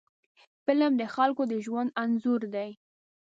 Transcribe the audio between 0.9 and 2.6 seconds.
د خلکو د ژوند انځور